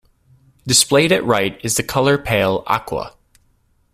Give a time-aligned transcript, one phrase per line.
[0.65, 3.13] Displayed at right is the color pale aqua.